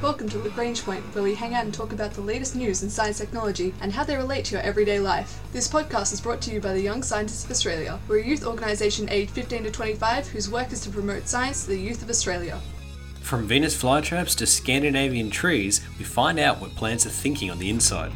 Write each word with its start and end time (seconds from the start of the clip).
Welcome 0.00 0.28
to 0.28 0.38
Lagrange 0.38 0.84
Point, 0.84 1.02
where 1.12 1.24
we 1.24 1.34
hang 1.34 1.54
out 1.54 1.64
and 1.64 1.74
talk 1.74 1.92
about 1.92 2.12
the 2.12 2.20
latest 2.20 2.54
news 2.54 2.84
in 2.84 2.88
science 2.88 3.18
technology 3.18 3.74
and 3.80 3.92
how 3.92 4.04
they 4.04 4.14
relate 4.14 4.44
to 4.44 4.52
your 4.54 4.62
everyday 4.62 5.00
life. 5.00 5.40
This 5.52 5.66
podcast 5.66 6.12
is 6.12 6.20
brought 6.20 6.40
to 6.42 6.52
you 6.52 6.60
by 6.60 6.72
the 6.72 6.80
Young 6.80 7.02
Scientists 7.02 7.44
of 7.44 7.50
Australia. 7.50 7.98
We're 8.06 8.20
a 8.20 8.24
youth 8.24 8.46
organisation 8.46 9.08
aged 9.08 9.32
15 9.32 9.64
to 9.64 9.72
25 9.72 10.28
whose 10.28 10.48
work 10.48 10.70
is 10.70 10.82
to 10.82 10.90
promote 10.90 11.26
science 11.26 11.64
to 11.64 11.70
the 11.70 11.80
youth 11.80 12.00
of 12.00 12.10
Australia. 12.10 12.60
From 13.22 13.48
Venus 13.48 13.76
flytraps 13.76 14.36
to 14.36 14.46
Scandinavian 14.46 15.30
trees, 15.30 15.80
we 15.98 16.04
find 16.04 16.38
out 16.38 16.60
what 16.60 16.76
plants 16.76 17.04
are 17.04 17.10
thinking 17.10 17.50
on 17.50 17.58
the 17.58 17.68
inside. 17.68 18.12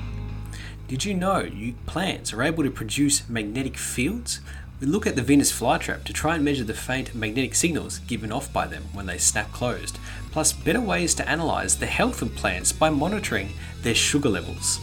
Did 0.86 1.04
you 1.04 1.14
know 1.14 1.40
you 1.40 1.74
plants 1.86 2.32
are 2.32 2.44
able 2.44 2.62
to 2.62 2.70
produce 2.70 3.28
magnetic 3.28 3.76
fields? 3.76 4.40
We 4.82 4.88
look 4.88 5.06
at 5.06 5.14
the 5.14 5.22
Venus 5.22 5.52
flytrap 5.52 6.02
to 6.02 6.12
try 6.12 6.34
and 6.34 6.44
measure 6.44 6.64
the 6.64 6.74
faint 6.74 7.14
magnetic 7.14 7.54
signals 7.54 8.00
given 8.00 8.32
off 8.32 8.52
by 8.52 8.66
them 8.66 8.82
when 8.92 9.06
they 9.06 9.16
snap 9.16 9.52
closed, 9.52 9.96
plus 10.32 10.52
better 10.52 10.80
ways 10.80 11.14
to 11.14 11.32
analyse 11.32 11.76
the 11.76 11.86
health 11.86 12.20
of 12.20 12.34
plants 12.34 12.72
by 12.72 12.90
monitoring 12.90 13.50
their 13.82 13.94
sugar 13.94 14.28
levels. 14.28 14.80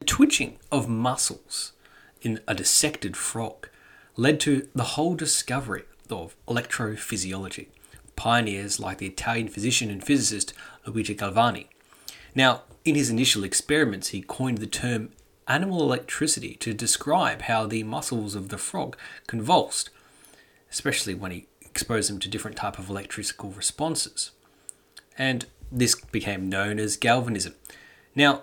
The 0.00 0.04
twitching 0.04 0.58
of 0.72 0.88
muscles 0.88 1.74
in 2.22 2.40
a 2.48 2.56
dissected 2.56 3.16
frog 3.16 3.68
led 4.16 4.40
to 4.40 4.66
the 4.74 4.82
whole 4.82 5.14
discovery 5.14 5.84
of 6.10 6.34
electrophysiology. 6.48 7.68
Pioneers 8.16 8.80
like 8.80 8.98
the 8.98 9.06
Italian 9.06 9.46
physician 9.46 9.90
and 9.90 10.02
physicist 10.02 10.54
Luigi 10.84 11.14
Galvani. 11.14 11.68
Now, 12.34 12.62
in 12.84 12.94
his 12.94 13.10
initial 13.10 13.44
experiments, 13.44 14.08
he 14.08 14.22
coined 14.22 14.58
the 14.58 14.66
term 14.66 15.10
animal 15.48 15.82
electricity 15.82 16.54
to 16.56 16.74
describe 16.74 17.42
how 17.42 17.66
the 17.66 17.82
muscles 17.82 18.34
of 18.34 18.48
the 18.48 18.58
frog 18.58 18.96
convulsed, 19.26 19.90
especially 20.70 21.14
when 21.14 21.30
he 21.30 21.46
exposed 21.60 22.10
them 22.10 22.18
to 22.18 22.28
different 22.28 22.56
type 22.56 22.78
of 22.78 22.88
electrical 22.88 23.50
responses. 23.50 24.30
And 25.18 25.46
this 25.70 25.94
became 25.94 26.48
known 26.48 26.78
as 26.78 26.96
galvanism. 26.96 27.54
Now, 28.14 28.42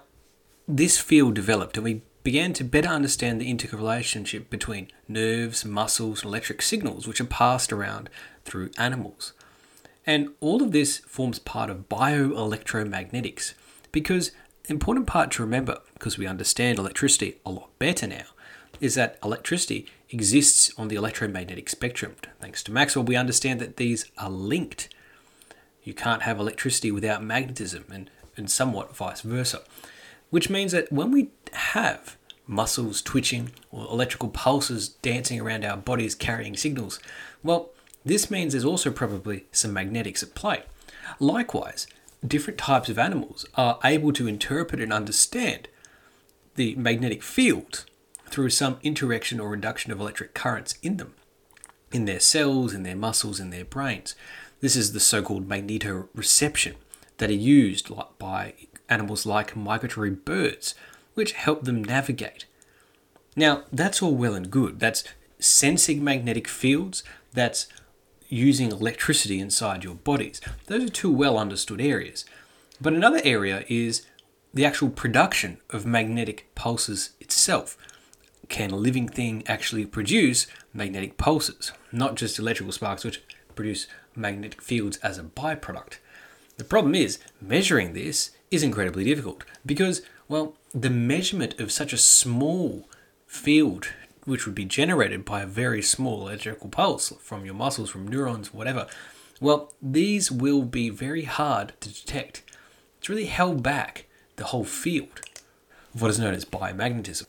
this 0.68 0.98
field 0.98 1.34
developed 1.34 1.78
and 1.78 1.84
we 1.84 2.02
began 2.24 2.54
to 2.54 2.64
better 2.64 2.90
understand 2.90 3.42
the 3.42 3.50
interrelationship 3.50 4.50
between 4.50 4.92
nerves, 5.08 5.66
muscles, 5.66 6.22
and 6.22 6.30
electric 6.30 6.62
signals 6.62 7.08
which 7.08 7.20
are 7.20 7.26
passed 7.26 7.74
around 7.74 8.10
through 8.46 8.70
animals. 8.78 9.34
And 10.06 10.30
all 10.40 10.62
of 10.62 10.72
this 10.72 11.00
forms 11.00 11.40
part 11.40 11.70
of 11.70 11.90
bioelectromagnetics, 11.90 13.54
because 13.92 14.32
important 14.70 15.08
part 15.08 15.32
to 15.32 15.42
remember, 15.42 15.80
because 15.94 16.18
we 16.18 16.28
understand 16.28 16.80
electricity 16.80 17.38
a 17.46 17.52
lot 17.52 17.70
better 17.80 18.08
now, 18.08 18.26
is 18.80 18.96
that 18.96 19.20
electricity 19.24 19.86
exists 20.10 20.72
on 20.78 20.88
the 20.88 20.96
electromagnetic 20.96 21.70
spectrum. 21.70 22.16
Thanks 22.40 22.64
to 22.64 22.72
Maxwell, 22.72 23.06
we 23.06 23.16
understand 23.16 23.60
that 23.60 23.78
these 23.78 24.06
are 24.18 24.30
linked. 24.30 24.90
You 25.84 25.94
can't 25.94 26.24
have 26.24 26.40
electricity 26.40 26.92
without 26.92 27.24
magnetism, 27.24 27.86
and, 27.92 28.10
and 28.38 28.50
somewhat 28.50 28.96
vice 28.96 29.22
versa. 29.22 29.62
Which 30.30 30.50
means 30.50 30.72
that 30.72 30.92
when 30.92 31.12
we 31.12 31.30
have 31.54 32.18
muscles 32.48 33.02
twitching 33.02 33.52
or 33.72 33.86
electrical 33.86 34.30
pulses 34.30 34.90
dancing 34.90 35.40
around 35.40 35.64
our 35.64 35.78
bodies 35.78 36.16
carrying 36.16 36.56
signals, 36.56 37.00
well, 37.44 37.70
this 38.04 38.32
means 38.32 38.54
there's 38.54 38.66
also 38.66 38.92
probably 38.92 39.46
some 39.52 39.74
magnetics 39.74 40.24
at 40.24 40.34
play. 40.34 40.64
Likewise, 41.20 41.88
different 42.26 42.60
types 42.60 42.90
of 42.90 43.00
animals 43.00 43.46
are 43.56 43.80
able 43.84 44.14
to 44.14 44.28
interpret 44.28 44.82
and 44.82 44.94
understand 44.94 45.68
the 46.56 46.76
magnetic 46.76 47.24
field 47.24 47.86
through 48.28 48.50
some 48.50 48.78
interaction 48.84 49.40
or 49.40 49.54
induction 49.54 49.92
of 49.92 50.00
electric 50.00 50.34
currents 50.34 50.76
in 50.82 50.98
them, 50.98 51.14
in 51.92 52.06
their 52.06 52.20
cells, 52.20 52.74
in 52.74 52.84
their 52.84 52.96
muscles, 52.96 53.40
in 53.40 53.50
their 53.50 53.66
brains. 53.66 54.16
This 54.60 54.76
is 54.76 54.94
the 54.94 55.00
so 55.00 55.22
called 55.22 55.50
magnetoreception 55.50 56.76
that 57.18 57.30
are 57.30 57.34
used 57.34 57.92
by 58.20 58.54
animals 58.88 59.26
like 59.26 59.56
migratory 59.56 60.12
birds, 60.12 60.76
which 61.14 61.34
help 61.34 61.64
them 61.64 61.84
navigate. 61.84 62.46
Now, 63.36 63.64
that's 63.72 64.02
all 64.02 64.16
well 64.16 64.36
and 64.36 64.52
good. 64.52 64.80
That's 64.80 65.04
sensing 65.40 66.04
magnetic 66.04 66.48
fields, 66.48 67.04
that's 67.34 67.68
using 68.32 68.72
electricity 68.72 69.40
inside 69.40 69.84
your 69.84 69.96
bodies. 69.96 70.42
Those 70.68 70.86
are 70.86 70.90
two 70.90 71.12
well 71.12 71.38
understood 71.38 71.82
areas. 71.82 72.26
But 72.80 72.94
another 72.94 73.22
area 73.24 73.66
is 73.68 74.08
the 74.54 74.66
actual 74.66 74.90
production 74.90 75.60
of 75.70 75.86
magnetic 75.86 76.50
pulses 76.56 77.12
itself. 77.20 77.78
Can 78.50 78.72
a 78.72 78.76
living 78.76 79.08
thing 79.08 79.44
actually 79.48 79.86
produce 79.86 80.48
magnetic 80.74 81.18
pulses, 81.18 81.74
not 81.92 82.16
just 82.16 82.40
electrical 82.40 82.72
sparks, 82.72 83.04
which 83.04 83.22
produce 83.54 83.88
magnetic 84.16 84.62
fields 84.62 84.98
as 84.98 85.18
a 85.18 85.24
byproduct? 85.24 85.98
The 86.58 86.64
problem 86.64 86.96
is, 86.96 87.20
measuring 87.42 87.94
this 87.94 88.32
is 88.50 88.64
incredibly 88.64 89.04
difficult 89.04 89.44
because, 89.66 90.02
well, 90.28 90.56
the 90.74 90.90
measurement 90.90 91.60
of 91.60 91.72
such 91.72 91.94
a 91.94 91.98
small 91.98 92.88
field 93.26 93.88
which 94.26 94.46
would 94.46 94.56
be 94.56 94.66
generated 94.66 95.26
by 95.26 95.42
a 95.42 95.48
very 95.48 95.82
small 95.82 96.22
electrical 96.22 96.70
pulse 96.70 97.14
from 97.20 97.46
your 97.46 97.56
muscles, 97.56 97.90
from 97.90 98.08
neurons, 98.08 98.54
whatever, 98.54 98.88
well, 99.40 99.74
these 99.82 100.32
will 100.32 100.62
be 100.64 100.90
very 100.90 101.24
hard 101.24 101.74
to 101.82 101.90
detect. 101.90 102.44
It's 103.00 103.10
really 103.10 103.26
held 103.26 103.64
back 103.64 104.06
the 104.36 104.46
whole 104.46 104.64
field 104.64 105.22
of 105.94 106.02
what 106.02 106.12
is 106.12 106.20
known 106.20 106.36
as 106.36 106.46
biomagnetism. 106.46 107.26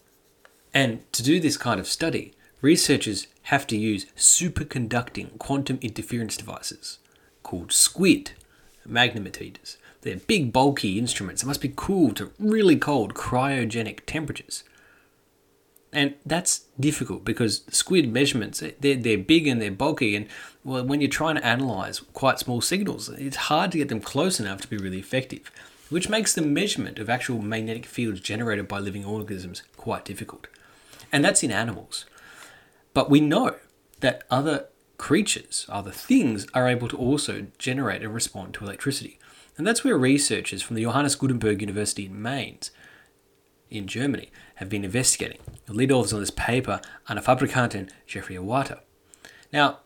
And 0.75 1.10
to 1.12 1.22
do 1.22 1.41
this 1.41 1.56
kind 1.56 1.80
of 1.80 1.86
study, 1.86 2.34
researchers 2.60 3.26
have 3.44 3.66
to 3.69 3.76
use 3.76 4.06
superconducting 4.16 5.38
quantum 5.38 5.78
interference 5.80 6.36
devices 6.36 6.98
called 7.42 7.72
SQUID 7.72 8.32
magnetometers. 8.88 9.76
They're 10.03 10.16
big, 10.16 10.53
bulky 10.53 10.98
instruments 10.98 11.42
that 11.42 11.48
must 11.48 11.60
be 11.60 11.72
cooled 11.74 12.16
to 12.16 12.32
really 12.38 12.76
cold 12.76 13.14
cryogenic 13.14 14.00
temperatures. 14.06 14.64
And 15.92 16.14
that's 16.25 16.64
difficult 16.80 17.22
because 17.22 17.64
squid 17.69 18.10
measurements, 18.10 18.62
they're, 18.80 18.97
they're 18.97 19.19
big 19.19 19.47
and 19.47 19.60
they're 19.60 19.70
bulky. 19.70 20.16
And 20.16 20.26
well, 20.64 20.84
when 20.84 21.00
you're 21.03 21.10
trying 21.10 21.36
to 21.36 21.44
analyze 21.44 22.00
quite 22.14 22.38
small 22.38 22.62
signals, 22.62 23.10
it's 23.10 23.36
hard 23.36 23.72
to 23.72 23.78
get 23.78 23.88
them 23.88 24.00
close 24.00 24.41
enough 24.41 24.62
to 24.62 24.69
be 24.69 24.78
really 24.78 24.98
effective, 24.98 25.50
which 25.91 26.08
makes 26.08 26.34
the 26.34 26.41
measurement 26.41 26.98
of 26.98 27.10
actual 27.10 27.42
magnetic 27.42 27.84
fields 27.84 28.20
generated 28.20 28.69
by 28.69 28.78
living 28.78 29.04
organisms 29.04 29.62
quite 29.76 30.06
difficult. 30.06 30.47
And 31.12 31.22
that's 31.22 31.42
in 31.42 31.50
animals. 31.50 32.06
But 32.94 33.10
we 33.10 33.20
know 33.20 33.56
that 34.00 34.24
other 34.30 34.69
creatures, 34.97 35.66
other 35.69 35.91
things, 35.91 36.47
are 36.54 36.69
able 36.69 36.88
to 36.88 36.97
also 36.97 37.48
generate 37.59 38.03
and 38.03 38.14
respond 38.14 38.54
to 38.54 38.64
electricity. 38.64 39.19
And 39.59 39.66
that's 39.66 39.84
where 39.84 39.98
researchers 39.98 40.62
from 40.62 40.76
the 40.76 40.84
Johannes 40.84 41.16
Gutenberg 41.16 41.60
University 41.60 42.06
in 42.06 42.22
Mainz 42.22 42.70
in 43.77 43.87
Germany 43.87 44.31
have 44.56 44.69
been 44.69 44.84
investigating. 44.84 45.38
The 45.66 45.72
lead 45.72 45.91
authors 45.91 46.12
on 46.12 46.21
this 46.21 46.31
paper 46.31 46.81
are 47.09 47.21
Fabricant 47.21 47.75
and 47.75 47.93
Geoffrey 48.06 48.37
Iwata. 48.37 48.81
Now, 49.53 49.81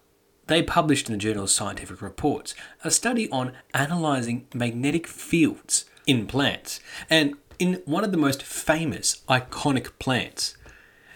they 0.46 0.62
published 0.62 1.08
in 1.08 1.12
the 1.12 1.18
journal 1.18 1.46
Scientific 1.46 2.00
Reports 2.00 2.54
a 2.84 2.90
study 2.90 3.28
on 3.30 3.52
analysing 3.74 4.46
magnetic 4.54 5.06
fields 5.06 5.86
in 6.06 6.26
plants, 6.26 6.80
and 7.10 7.34
in 7.58 7.82
one 7.84 8.04
of 8.04 8.12
the 8.12 8.18
most 8.18 8.42
famous, 8.42 9.22
iconic 9.28 9.98
plants. 9.98 10.56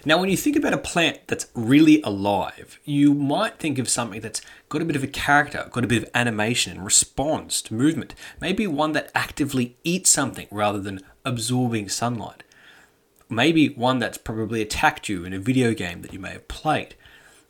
Now, 0.04 0.18
when 0.18 0.30
you 0.30 0.36
think 0.36 0.56
about 0.56 0.72
a 0.72 0.78
plant 0.78 1.28
that's 1.28 1.48
really 1.54 2.00
alive, 2.02 2.80
you 2.84 3.12
might 3.12 3.58
think 3.58 3.78
of 3.78 3.88
something 3.88 4.22
that's 4.22 4.40
got 4.70 4.80
a 4.80 4.86
bit 4.86 4.96
of 4.96 5.04
a 5.04 5.06
character, 5.06 5.68
got 5.70 5.84
a 5.84 5.88
bit 5.88 6.02
of 6.02 6.10
animation 6.14 6.72
and 6.72 6.84
response 6.84 7.60
to 7.62 7.74
movement. 7.74 8.14
Maybe 8.40 8.66
one 8.66 8.92
that 8.92 9.10
actively 9.14 9.76
eats 9.84 10.08
something 10.08 10.48
rather 10.50 10.80
than 10.80 11.02
absorbing 11.24 11.90
sunlight 11.90 12.42
maybe 13.30 13.68
one 13.68 13.98
that's 13.98 14.18
probably 14.18 14.60
attacked 14.62 15.08
you 15.08 15.24
in 15.24 15.32
a 15.32 15.38
video 15.38 15.74
game 15.74 16.02
that 16.02 16.12
you 16.12 16.18
may 16.18 16.32
have 16.32 16.48
played. 16.48 16.94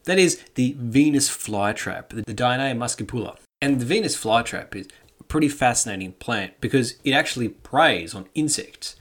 That 0.04 0.18
is 0.18 0.42
the 0.54 0.74
Venus 0.78 1.28
flytrap, 1.28 2.08
the 2.10 2.34
Dionaea 2.34 2.76
muscipula. 2.76 3.36
And 3.60 3.80
the 3.80 3.84
Venus 3.84 4.16
flytrap 4.16 4.74
is 4.74 4.88
a 5.18 5.24
pretty 5.24 5.48
fascinating 5.48 6.12
plant 6.12 6.60
because 6.60 6.96
it 7.04 7.12
actually 7.12 7.48
preys 7.48 8.14
on 8.14 8.26
insects. 8.34 8.96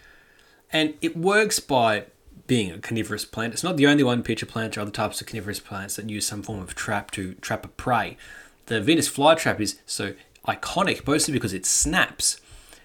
And 0.72 0.94
it 1.02 1.18
works 1.18 1.60
by 1.60 2.06
being 2.48 2.72
a 2.72 2.80
carnivorous 2.80 3.26
plant. 3.26 3.54
It's 3.54 3.64
not 3.64 3.78
the 3.78 3.88
only 3.88 4.04
one, 4.04 4.24
pitcher 4.24 4.46
plants 4.46 4.78
or 4.78 4.82
other 4.82 4.92
types 4.92 5.22
of 5.22 5.28
carnivorous 5.28 5.60
plants 5.60 5.96
that 5.96 6.10
use 6.10 6.26
some 6.26 6.42
form 6.42 6.60
of 6.60 6.76
trap 6.76 7.12
to 7.12 7.36
trap 7.36 7.64
a 7.64 7.70
prey. 7.70 8.18
The 8.66 8.82
Venus 8.82 9.10
flytrap 9.10 9.60
is 9.60 9.80
so 9.86 10.14
iconic 10.48 11.06
mostly 11.08 11.34
because 11.34 11.54
it 11.54 11.66
snaps. 11.66 12.42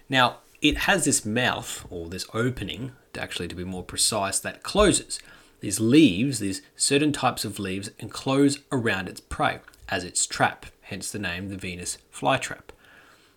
Now, 0.07 0.37
it 0.61 0.77
has 0.79 1.05
this 1.05 1.25
mouth 1.25 1.85
or 1.89 2.07
this 2.07 2.25
opening 2.33 2.93
actually 3.17 3.47
to 3.47 3.55
be 3.55 3.63
more 3.63 3.83
precise, 3.83 4.39
that 4.39 4.63
closes. 4.63 5.19
These 5.59 5.79
leaves, 5.79 6.39
these 6.39 6.61
certain 6.75 7.11
types 7.11 7.45
of 7.45 7.59
leaves, 7.59 7.89
enclose 7.99 8.59
around 8.71 9.09
its 9.09 9.21
prey 9.21 9.59
as 9.89 10.03
its 10.03 10.25
trap, 10.25 10.67
hence 10.81 11.11
the 11.11 11.19
name 11.19 11.49
the 11.49 11.57
Venus 11.57 11.97
flytrap. 12.13 12.69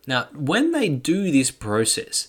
Now, 0.06 0.28
when 0.34 0.72
they 0.72 0.88
do 0.88 1.30
this 1.30 1.50
process, 1.50 2.28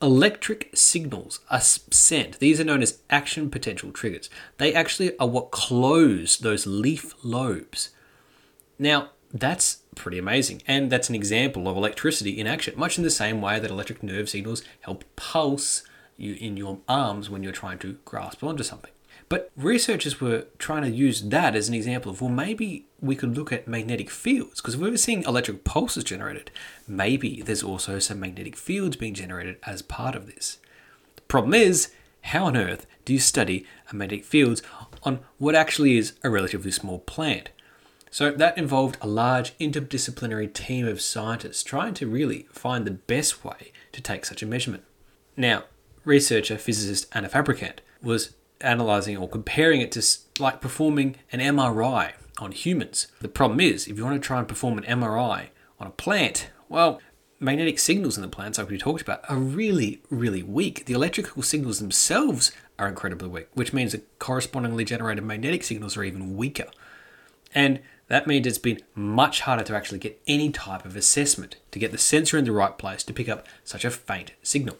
electric 0.00 0.70
signals 0.74 1.40
are 1.48 1.60
sent. 1.60 2.40
These 2.40 2.60
are 2.60 2.64
known 2.64 2.82
as 2.82 2.98
action 3.08 3.48
potential 3.50 3.92
triggers. 3.92 4.28
They 4.58 4.74
actually 4.74 5.16
are 5.18 5.28
what 5.28 5.52
close 5.52 6.36
those 6.36 6.66
leaf 6.66 7.14
lobes 7.22 7.90
Now, 8.78 9.10
that's 9.32 9.82
pretty 9.94 10.18
amazing. 10.18 10.62
And 10.66 10.90
that's 10.90 11.08
an 11.08 11.14
example 11.14 11.68
of 11.68 11.76
electricity 11.76 12.38
in 12.38 12.46
action, 12.46 12.74
much 12.76 12.98
in 12.98 13.04
the 13.04 13.10
same 13.10 13.40
way 13.40 13.58
that 13.58 13.70
electric 13.70 14.02
nerve 14.02 14.28
signals 14.28 14.62
help 14.80 15.04
pulse 15.16 15.84
you 16.16 16.34
in 16.34 16.56
your 16.56 16.78
arms 16.88 17.28
when 17.30 17.42
you're 17.42 17.52
trying 17.52 17.78
to 17.80 17.98
grasp 18.04 18.42
onto 18.42 18.62
something. 18.62 18.90
But 19.28 19.50
researchers 19.56 20.20
were 20.20 20.46
trying 20.58 20.82
to 20.82 20.90
use 20.90 21.22
that 21.22 21.56
as 21.56 21.68
an 21.68 21.74
example 21.74 22.12
of, 22.12 22.20
well, 22.20 22.30
maybe 22.30 22.86
we 23.00 23.16
could 23.16 23.36
look 23.36 23.52
at 23.52 23.66
magnetic 23.66 24.10
fields, 24.10 24.60
because 24.60 24.76
we 24.76 24.90
were 24.90 24.96
seeing 24.98 25.22
electric 25.22 25.64
pulses 25.64 26.04
generated, 26.04 26.50
maybe 26.86 27.40
there's 27.40 27.62
also 27.62 27.98
some 27.98 28.20
magnetic 28.20 28.56
fields 28.56 28.96
being 28.96 29.14
generated 29.14 29.56
as 29.66 29.80
part 29.80 30.14
of 30.14 30.26
this. 30.26 30.58
The 31.16 31.22
problem 31.22 31.54
is, 31.54 31.92
how 32.22 32.44
on 32.44 32.56
earth 32.56 32.86
do 33.04 33.12
you 33.12 33.18
study 33.18 33.66
magnetic 33.92 34.24
fields 34.24 34.62
on 35.02 35.20
what 35.38 35.54
actually 35.54 35.96
is 35.96 36.12
a 36.22 36.30
relatively 36.30 36.70
small 36.70 36.98
plant? 36.98 37.50
So 38.10 38.30
that 38.32 38.58
involved 38.58 38.98
a 39.00 39.06
large 39.06 39.56
interdisciplinary 39.56 40.52
team 40.52 40.86
of 40.86 41.00
scientists 41.00 41.62
trying 41.62 41.94
to 41.94 42.06
really 42.06 42.46
find 42.52 42.86
the 42.86 42.90
best 42.90 43.42
way 43.42 43.72
to 43.92 44.02
take 44.02 44.26
such 44.26 44.42
a 44.42 44.46
measurement. 44.46 44.84
Now, 45.38 45.64
researcher, 46.04 46.58
physicist 46.58 47.06
Anne 47.12 47.28
Fabricant, 47.28 47.80
was 48.02 48.34
analyzing 48.60 49.16
or 49.16 49.28
comparing 49.28 49.80
it 49.80 49.92
to 49.92 50.02
like 50.40 50.60
performing 50.60 51.16
an 51.32 51.40
MRI 51.40 52.12
on 52.38 52.52
humans. 52.52 53.08
The 53.20 53.28
problem 53.28 53.60
is, 53.60 53.86
if 53.86 53.96
you 53.96 54.04
want 54.04 54.20
to 54.20 54.26
try 54.26 54.38
and 54.38 54.48
perform 54.48 54.78
an 54.78 54.84
MRI 54.84 55.48
on 55.78 55.86
a 55.86 55.90
plant, 55.90 56.50
well, 56.68 57.00
magnetic 57.40 57.78
signals 57.78 58.16
in 58.16 58.22
the 58.22 58.28
plants, 58.28 58.58
like 58.58 58.70
we 58.70 58.78
talked 58.78 59.02
about, 59.02 59.28
are 59.28 59.36
really, 59.36 60.00
really 60.10 60.42
weak. 60.42 60.86
The 60.86 60.94
electrical 60.94 61.42
signals 61.42 61.80
themselves 61.80 62.52
are 62.78 62.88
incredibly 62.88 63.28
weak, 63.28 63.48
which 63.54 63.72
means 63.72 63.92
the 63.92 64.02
correspondingly 64.18 64.84
generated 64.84 65.24
magnetic 65.24 65.64
signals 65.64 65.96
are 65.96 66.04
even 66.04 66.36
weaker. 66.36 66.66
And 67.54 67.80
that 68.08 68.26
means 68.26 68.46
it's 68.46 68.58
been 68.58 68.80
much 68.94 69.40
harder 69.40 69.64
to 69.64 69.76
actually 69.76 69.98
get 69.98 70.20
any 70.26 70.50
type 70.50 70.84
of 70.84 70.96
assessment 70.96 71.56
to 71.70 71.78
get 71.78 71.92
the 71.92 71.98
sensor 71.98 72.38
in 72.38 72.44
the 72.44 72.52
right 72.52 72.76
place 72.76 73.02
to 73.04 73.12
pick 73.12 73.28
up 73.28 73.46
such 73.64 73.84
a 73.84 73.90
faint 73.90 74.32
signal. 74.42 74.76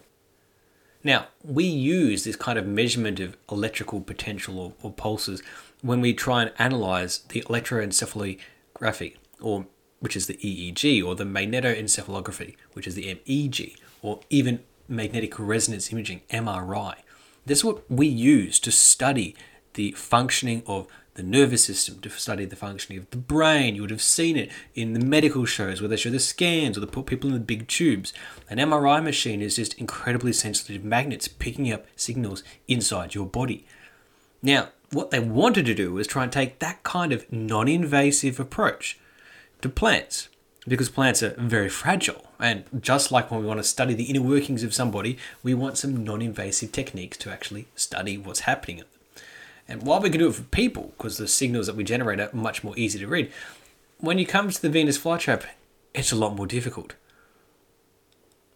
Now, 1.03 1.27
we 1.43 1.65
use 1.65 2.23
this 2.23 2.35
kind 2.35 2.57
of 2.57 2.65
measurement 2.65 3.19
of 3.19 3.35
electrical 3.51 4.01
potential 4.01 4.57
or, 4.59 4.73
or 4.81 4.91
pulses 4.91 5.43
when 5.81 5.99
we 5.99 6.13
try 6.13 6.43
and 6.43 6.51
analyze 6.57 7.19
the 7.29 7.41
electroencephalography, 7.41 9.17
or 9.41 9.65
which 9.99 10.15
is 10.15 10.27
the 10.27 10.35
EEG, 10.35 11.05
or 11.05 11.15
the 11.15 11.25
magnetoencephalography, 11.25 12.55
which 12.73 12.87
is 12.87 12.95
the 12.95 13.19
MEG, 13.27 13.77
or 14.01 14.21
even 14.29 14.61
magnetic 14.87 15.37
resonance 15.37 15.91
imaging, 15.91 16.21
MRI. 16.29 16.95
This 17.45 17.59
is 17.59 17.65
what 17.65 17.89
we 17.91 18.07
use 18.07 18.59
to 18.61 18.71
study 18.71 19.35
the 19.73 19.91
functioning 19.91 20.63
of 20.65 20.87
the 21.15 21.23
nervous 21.23 21.65
system 21.65 21.99
to 22.01 22.09
study 22.09 22.45
the 22.45 22.55
functioning 22.55 22.99
of 22.99 23.09
the 23.11 23.17
brain. 23.17 23.75
You 23.75 23.81
would 23.81 23.91
have 23.91 24.01
seen 24.01 24.35
it 24.35 24.51
in 24.73 24.93
the 24.93 24.99
medical 24.99 25.45
shows 25.45 25.81
where 25.81 25.87
they 25.87 25.95
show 25.95 26.09
the 26.09 26.19
scans 26.19 26.77
or 26.77 26.81
they 26.81 26.87
put 26.87 27.05
people 27.05 27.29
in 27.29 27.35
the 27.35 27.39
big 27.39 27.67
tubes. 27.67 28.13
An 28.49 28.57
MRI 28.57 29.03
machine 29.03 29.41
is 29.41 29.55
just 29.55 29.75
incredibly 29.75 30.33
sensitive 30.33 30.83
magnets 30.83 31.27
picking 31.27 31.71
up 31.71 31.85
signals 31.95 32.43
inside 32.67 33.13
your 33.13 33.25
body. 33.25 33.65
Now, 34.41 34.69
what 34.91 35.11
they 35.11 35.19
wanted 35.19 35.65
to 35.65 35.73
do 35.73 35.93
was 35.93 36.07
try 36.07 36.23
and 36.23 36.31
take 36.31 36.59
that 36.59 36.83
kind 36.83 37.11
of 37.11 37.31
non 37.31 37.67
invasive 37.67 38.39
approach 38.39 38.99
to 39.61 39.69
plants 39.69 40.29
because 40.67 40.89
plants 40.89 41.21
are 41.23 41.35
very 41.37 41.69
fragile. 41.69 42.27
And 42.39 42.63
just 42.79 43.11
like 43.11 43.31
when 43.31 43.41
we 43.41 43.47
want 43.47 43.59
to 43.59 43.63
study 43.63 43.93
the 43.93 44.05
inner 44.05 44.21
workings 44.21 44.63
of 44.63 44.73
somebody, 44.73 45.17
we 45.41 45.53
want 45.53 45.77
some 45.77 46.03
non 46.03 46.21
invasive 46.21 46.71
techniques 46.71 47.17
to 47.19 47.31
actually 47.31 47.67
study 47.75 48.17
what's 48.17 48.41
happening 48.41 48.83
and 49.73 49.81
while 49.81 49.99
we 49.99 50.11
can 50.11 50.19
do 50.19 50.27
it 50.27 50.35
for 50.35 50.43
people, 50.43 50.93
because 50.95 51.17
the 51.17 51.27
signals 51.27 51.65
that 51.65 51.75
we 51.75 51.83
generate 51.83 52.19
are 52.19 52.29
much 52.31 52.63
more 52.63 52.77
easy 52.77 52.99
to 52.99 53.07
read, 53.07 53.31
when 53.97 54.19
you 54.19 54.25
come 54.25 54.51
to 54.51 54.61
the 54.61 54.69
Venus 54.69 54.99
flytrap, 54.99 55.45
it's 55.95 56.11
a 56.11 56.15
lot 56.15 56.35
more 56.35 56.45
difficult. 56.45 56.93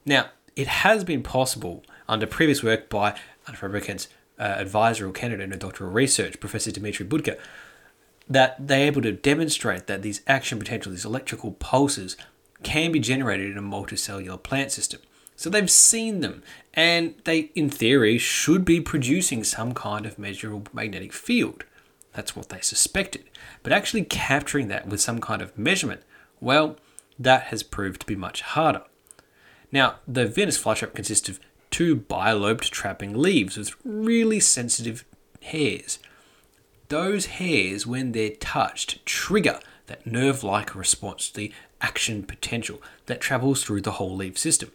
Now, 0.05 0.27
it 0.55 0.67
has 0.67 1.03
been 1.03 1.23
possible 1.23 1.83
under 2.07 2.27
previous 2.27 2.61
work 2.61 2.87
by 2.87 3.17
Anna 3.47 3.57
Fabricant's 3.57 4.09
uh, 4.37 4.43
advisor 4.43 5.09
or 5.09 5.11
candidate 5.11 5.45
in 5.45 5.53
a 5.53 5.57
doctoral 5.57 5.89
research, 5.89 6.39
Professor 6.39 6.71
Dmitry 6.71 7.07
Budker, 7.07 7.39
that 8.29 8.67
they're 8.67 8.85
able 8.85 9.01
to 9.01 9.11
demonstrate 9.11 9.87
that 9.87 10.03
these 10.03 10.21
action 10.27 10.59
potential, 10.59 10.91
these 10.91 11.03
electrical 11.03 11.53
pulses, 11.53 12.15
can 12.61 12.91
be 12.91 12.99
generated 12.99 13.49
in 13.49 13.57
a 13.57 13.61
multicellular 13.63 14.41
plant 14.41 14.71
system. 14.71 15.01
So 15.37 15.51
they've 15.51 15.69
seen 15.69 16.21
them, 16.21 16.41
and 16.73 17.13
they, 17.23 17.51
in 17.53 17.69
theory, 17.69 18.17
should 18.17 18.65
be 18.65 18.81
producing 18.81 19.43
some 19.43 19.73
kind 19.75 20.07
of 20.07 20.17
measurable 20.17 20.63
magnetic 20.73 21.13
field. 21.13 21.63
That's 22.13 22.35
what 22.35 22.49
they 22.49 22.59
suspected. 22.59 23.25
But 23.61 23.71
actually 23.71 24.03
capturing 24.03 24.67
that 24.69 24.87
with 24.87 24.99
some 24.99 25.21
kind 25.21 25.43
of 25.43 25.55
measurement, 25.55 26.01
well, 26.41 26.75
that 27.19 27.43
has 27.43 27.61
proved 27.61 28.01
to 28.01 28.07
be 28.07 28.15
much 28.15 28.41
harder. 28.41 28.81
Now, 29.71 29.97
the 30.07 30.25
Venus 30.25 30.61
flytrap 30.61 30.95
consists 30.95 31.29
of 31.29 31.39
two 31.69 31.95
bilobed 31.95 32.71
trapping 32.71 33.15
leaves 33.15 33.57
with 33.57 33.75
really 33.85 34.39
sensitive 34.39 35.05
hairs. 35.43 35.99
Those 36.89 37.27
hairs, 37.27 37.85
when 37.85 38.13
they're 38.13 38.31
touched, 38.31 39.05
trigger 39.05 39.59
that 39.85 40.07
nerve 40.07 40.43
like 40.43 40.73
response 40.73 41.29
the 41.29 41.53
action 41.79 42.23
potential 42.23 42.81
that 43.05 43.21
travels 43.21 43.63
through 43.63 43.81
the 43.81 43.93
whole 43.93 44.15
leaf 44.15 44.35
system. 44.37 44.71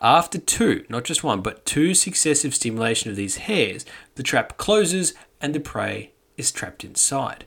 After 0.00 0.38
two, 0.38 0.84
not 0.88 1.04
just 1.04 1.24
one, 1.24 1.40
but 1.40 1.64
two 1.64 1.94
successive 1.94 2.54
stimulation 2.54 3.10
of 3.10 3.16
these 3.16 3.36
hairs, 3.36 3.86
the 4.14 4.22
trap 4.22 4.56
closes 4.56 5.14
and 5.40 5.54
the 5.54 5.60
prey 5.60 6.12
is 6.36 6.52
trapped 6.52 6.84
inside, 6.84 7.46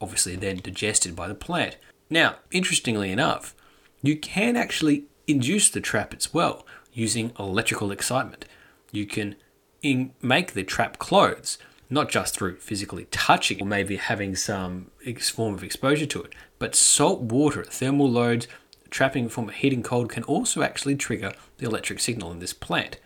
obviously 0.00 0.36
then 0.36 0.56
digested 0.56 1.14
by 1.14 1.28
the 1.28 1.34
plant. 1.34 1.76
Now, 2.08 2.36
interestingly 2.50 3.12
enough, 3.12 3.54
you 4.02 4.16
can 4.16 4.56
actually 4.56 5.04
induce 5.26 5.70
the 5.70 5.80
trap 5.80 6.14
as 6.14 6.32
well 6.32 6.66
using 6.92 7.32
electrical 7.38 7.90
excitement. 7.90 8.46
You 8.90 9.06
can 9.06 9.36
in- 9.82 10.12
make 10.20 10.52
the 10.52 10.64
trap 10.64 10.98
close, 10.98 11.58
not 11.90 12.08
just 12.08 12.34
through 12.34 12.56
physically 12.56 13.06
touching 13.10 13.60
or 13.60 13.66
maybe 13.66 13.96
having 13.96 14.34
some 14.34 14.90
form 15.18 15.54
of 15.54 15.62
exposure 15.62 16.06
to 16.06 16.22
it, 16.22 16.34
but 16.58 16.74
salt 16.74 17.20
water, 17.20 17.64
thermal 17.64 18.10
loads, 18.10 18.48
trapping 18.92 19.28
from 19.28 19.48
a 19.48 19.52
heating 19.52 19.82
cold 19.82 20.08
can 20.08 20.22
also 20.24 20.62
actually 20.62 20.94
trigger 20.94 21.32
the 21.58 21.66
electric 21.66 21.98
signal 21.98 22.30
in 22.30 22.38
this 22.38 22.52
plant. 22.52 22.98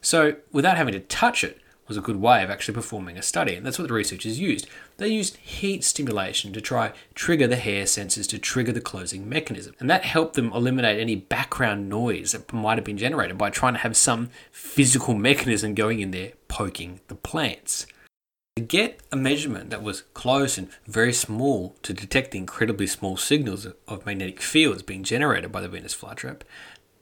So, 0.00 0.36
without 0.52 0.76
having 0.76 0.94
to 0.94 1.00
touch 1.00 1.44
it, 1.44 1.60
was 1.88 1.96
a 1.96 2.02
good 2.02 2.16
way 2.16 2.44
of 2.44 2.50
actually 2.50 2.74
performing 2.74 3.16
a 3.16 3.22
study, 3.22 3.54
and 3.54 3.64
that's 3.64 3.78
what 3.78 3.88
the 3.88 3.94
researchers 3.94 4.38
used. 4.38 4.68
They 4.98 5.08
used 5.08 5.38
heat 5.38 5.82
stimulation 5.82 6.52
to 6.52 6.60
try 6.60 6.92
trigger 7.14 7.46
the 7.46 7.56
hair 7.56 7.84
sensors 7.84 8.28
to 8.28 8.38
trigger 8.38 8.72
the 8.72 8.80
closing 8.80 9.28
mechanism, 9.28 9.74
and 9.80 9.88
that 9.88 10.04
helped 10.04 10.34
them 10.34 10.52
eliminate 10.52 11.00
any 11.00 11.16
background 11.16 11.88
noise 11.88 12.32
that 12.32 12.52
might 12.52 12.76
have 12.76 12.84
been 12.84 12.98
generated 12.98 13.38
by 13.38 13.50
trying 13.50 13.72
to 13.72 13.80
have 13.80 13.96
some 13.96 14.28
physical 14.52 15.14
mechanism 15.14 15.74
going 15.74 16.00
in 16.00 16.10
there 16.10 16.32
poking 16.46 17.00
the 17.08 17.14
plants. 17.14 17.86
To 18.58 18.64
get 18.64 18.98
a 19.12 19.16
measurement 19.16 19.70
that 19.70 19.84
was 19.84 20.02
close 20.14 20.58
and 20.58 20.68
very 20.84 21.12
small 21.12 21.76
to 21.84 21.92
detect 21.92 22.32
the 22.32 22.38
incredibly 22.38 22.88
small 22.88 23.16
signals 23.16 23.68
of 23.86 24.04
magnetic 24.04 24.42
fields 24.42 24.82
being 24.82 25.04
generated 25.04 25.52
by 25.52 25.60
the 25.60 25.68
Venus 25.68 25.94
flytrap, 25.94 26.40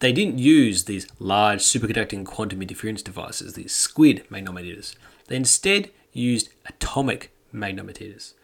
they 0.00 0.12
didn't 0.12 0.38
use 0.38 0.84
these 0.84 1.08
large 1.18 1.60
superconducting 1.60 2.26
quantum 2.26 2.60
interference 2.60 3.00
devices, 3.00 3.54
these 3.54 3.74
SQUID 3.74 4.28
magnetometers. 4.28 4.96
They 5.28 5.36
instead 5.36 5.90
used 6.12 6.50
atomic 6.66 7.32
magnetometers. 7.54 8.34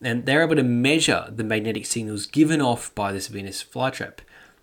And 0.00 0.24
they're 0.24 0.42
able 0.42 0.56
to 0.56 0.62
measure 0.62 1.26
the 1.28 1.44
magnetic 1.44 1.84
signals 1.84 2.24
given 2.24 2.62
off 2.62 2.94
by 2.94 3.12
this 3.12 3.28
Venus 3.28 3.62
flytrap. 3.62 4.20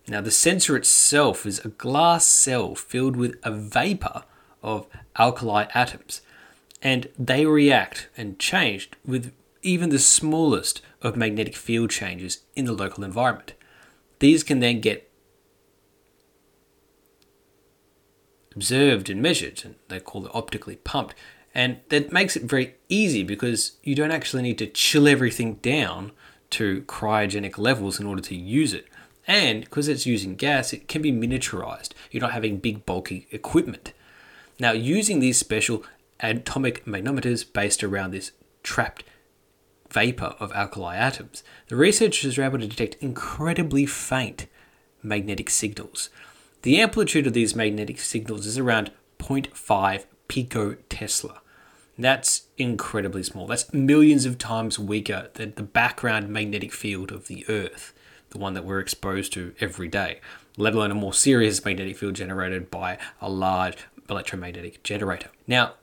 Now, 0.08 0.22
the 0.22 0.32
sensor 0.32 0.76
itself 0.76 1.46
is 1.46 1.64
a 1.64 1.68
glass 1.70 2.26
cell 2.26 2.74
filled 2.74 3.16
with 3.16 3.36
a 3.44 3.52
vapor 3.52 4.24
of 4.64 4.88
alkali 5.16 5.66
atoms 5.76 6.22
and 6.84 7.08
they 7.18 7.46
react 7.46 8.10
and 8.18 8.38
change 8.38 8.92
with 9.06 9.32
even 9.62 9.90
the 9.90 9.98
smallest 9.98 10.82
of 11.02 11.16
magnetic 11.16 11.56
field 11.56 11.90
changes 11.90 12.42
in 12.56 12.66
the 12.66 12.74
local 12.74 13.06
environment. 13.06 13.54
These 14.20 14.44
can 14.44 14.60
then 14.60 14.82
get 14.82 15.10
observed 18.54 19.10
and 19.10 19.22
measured, 19.22 19.62
and 19.64 19.76
they 19.88 20.02
call 20.02 20.26
it 20.26 20.32
optically 20.36 20.76
pumped. 20.76 21.16
And 21.56 21.78
that 21.90 22.12
makes 22.12 22.36
it 22.36 22.44
very 22.44 22.76
easy 22.90 23.24
because 23.24 23.74
you 23.84 23.96
don't 23.96 24.12
actually 24.12 24.44
need 24.44 24.58
to 24.58 24.68
chill 24.68 25.08
everything 25.08 25.56
down 25.56 26.12
to 26.52 26.82
cryogenic 26.84 27.58
levels 27.58 28.00
in 28.00 28.06
order 28.06 28.22
to 28.22 28.36
use 28.36 28.74
it. 28.74 28.88
And 29.26 29.62
because 29.62 29.88
it's 29.88 30.06
using 30.06 30.36
gas, 30.36 30.74
it 30.74 30.88
can 30.90 31.02
be 31.02 31.12
miniaturized. 31.12 31.92
You're 32.12 32.22
not 32.22 32.34
having 32.34 32.58
big, 32.58 32.86
bulky 32.86 33.28
equipment. 33.32 33.94
Now, 34.60 34.72
using 34.72 35.20
these 35.20 35.38
special 35.38 35.84
atomic 36.24 36.86
magnetometers 36.86 37.46
based 37.52 37.84
around 37.84 38.12
this 38.12 38.32
trapped 38.64 39.04
vapor 39.90 40.36
of 40.40 40.52
alkali 40.54 40.96
atoms, 40.96 41.44
the 41.68 41.76
researchers 41.76 42.38
were 42.38 42.44
able 42.44 42.60
to 42.60 42.68
detect 42.68 43.02
incredibly 43.02 43.86
faint 43.86 44.48
magnetic 45.04 45.50
signals. 45.50 46.10
The 46.64 46.80
amplitude 46.80 47.28
of 47.28 47.34
these 47.34 47.56
magnetic 47.56 48.00
signals 48.00 48.46
is 48.46 48.58
around 48.58 48.92
0.5 49.20 50.06
picotesla. 50.30 51.40
That's 51.98 52.44
incredibly 52.58 53.22
small. 53.22 53.46
That's 53.46 53.72
millions 53.72 54.26
of 54.26 54.38
times 54.38 54.80
weaker 54.80 55.30
than 55.36 55.54
the 55.56 55.64
background 55.64 56.30
magnetic 56.30 56.74
field 56.74 57.12
of 57.12 57.28
the 57.28 57.46
Earth, 57.48 57.94
the 58.32 58.40
one 58.40 58.56
that 58.56 58.66
we're 58.66 58.80
exposed 58.80 59.32
to 59.34 59.54
every 59.60 59.88
day, 59.88 60.20
let 60.58 60.74
alone 60.74 60.90
a 60.90 60.96
more 60.96 61.14
serious 61.14 61.64
magnetic 61.64 61.98
field 61.98 62.16
generated 62.16 62.72
by 62.72 62.98
a 63.22 63.30
large 63.30 63.78
electromagnetic 64.10 64.82
generator. 64.84 65.30
Now, 65.46 65.74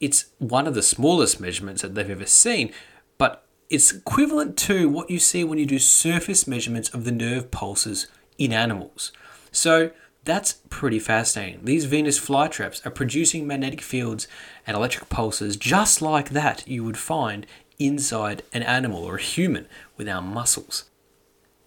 it's 0.00 0.26
one 0.38 0.66
of 0.66 0.74
the 0.74 0.82
smallest 0.82 1.40
measurements 1.40 1.82
that 1.82 1.94
they've 1.94 2.10
ever 2.10 2.26
seen, 2.26 2.72
but 3.18 3.46
it's 3.68 3.92
equivalent 3.92 4.56
to 4.56 4.88
what 4.88 5.10
you 5.10 5.18
see 5.18 5.44
when 5.44 5.58
you 5.58 5.66
do 5.66 5.78
surface 5.78 6.46
measurements 6.46 6.88
of 6.88 7.04
the 7.04 7.12
nerve 7.12 7.50
pulses 7.50 8.06
in 8.38 8.52
animals. 8.52 9.12
So 9.52 9.90
that's 10.24 10.54
pretty 10.70 10.98
fascinating. 10.98 11.64
These 11.64 11.84
Venus 11.84 12.18
flytraps 12.18 12.84
are 12.84 12.90
producing 12.90 13.46
magnetic 13.46 13.80
fields 13.80 14.26
and 14.66 14.76
electric 14.76 15.08
pulses 15.08 15.56
just 15.56 16.02
like 16.02 16.30
that 16.30 16.66
you 16.66 16.82
would 16.84 16.98
find 16.98 17.46
inside 17.78 18.42
an 18.52 18.62
animal 18.62 19.04
or 19.04 19.16
a 19.16 19.22
human 19.22 19.66
with 19.96 20.08
our 20.08 20.20
muscles. 20.20 20.90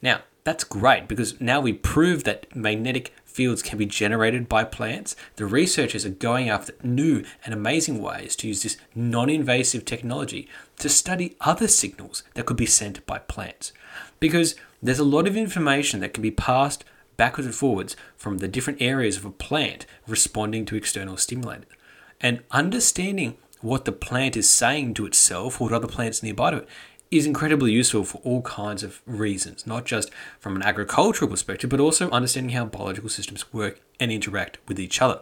Now, 0.02 0.22
that's 0.44 0.64
great 0.64 1.08
because 1.08 1.40
now 1.40 1.62
we 1.62 1.74
prove 1.74 2.24
that 2.26 2.54
magnetic 2.56 3.14
fields 3.24 3.62
can 3.62 3.78
be 3.78 3.86
generated 3.86 4.50
by 4.50 4.64
plants. 4.64 5.16
The 5.38 5.46
researchers 5.46 6.06
are 6.06 6.10
going 6.10 6.50
after 6.50 6.74
new 6.84 7.24
and 7.46 7.54
amazing 7.54 8.02
ways 8.02 8.36
to 8.38 8.48
use 8.48 8.64
this 8.64 8.78
non 8.94 9.30
invasive 9.30 9.86
technology 9.86 10.48
to 10.80 10.90
study 10.90 11.36
other 11.42 11.68
signals 11.68 12.24
that 12.34 12.46
could 12.46 12.58
be 12.58 12.66
sent 12.66 13.06
by 13.06 13.20
plants. 13.20 13.72
Because 14.20 14.56
there's 14.82 15.00
a 15.00 15.06
lot 15.06 15.28
of 15.28 15.38
information 15.38 16.02
that 16.02 16.14
can 16.14 16.22
be 16.22 16.32
passed 16.32 16.84
backwards 17.16 17.46
and 17.46 17.56
forwards 17.56 17.96
from 18.18 18.40
the 18.40 18.48
different 18.48 18.82
areas 18.82 19.18
of 19.18 19.26
a 19.26 19.32
plant 19.32 19.86
responding 20.08 20.66
to 20.66 20.76
external 20.76 21.18
stimuli. 21.18 21.60
And 22.20 22.44
understanding 22.52 23.38
what 23.62 23.86
the 23.86 23.92
plant 23.94 24.36
is 24.36 24.50
saying 24.50 24.94
to 24.94 25.06
itself 25.06 25.62
or 25.62 25.70
to 25.70 25.76
other 25.76 25.88
plants 25.88 26.22
nearby 26.22 26.52
to 26.52 26.58
it 26.58 26.68
is 27.14 27.26
incredibly 27.26 27.72
useful 27.72 28.04
for 28.04 28.20
all 28.24 28.42
kinds 28.42 28.84
of 28.84 29.02
reasons, 29.06 29.68
not 29.68 29.86
just 29.86 30.12
from 30.40 30.56
an 30.56 30.64
agricultural 30.64 31.30
perspective, 31.30 31.70
but 31.70 31.80
also 31.80 32.10
understanding 32.10 32.56
how 32.56 32.66
biological 32.66 33.10
systems 33.10 33.52
work 33.54 33.80
and 34.00 34.12
interact 34.12 34.58
with 34.68 34.80
each 34.80 35.02
other. 35.02 35.22